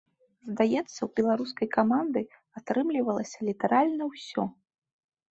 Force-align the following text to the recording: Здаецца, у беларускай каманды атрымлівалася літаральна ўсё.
Здаецца, 0.51 0.97
у 1.05 1.07
беларускай 1.17 1.67
каманды 1.75 2.23
атрымлівалася 2.59 3.37
літаральна 3.49 4.03
ўсё. 4.11 4.43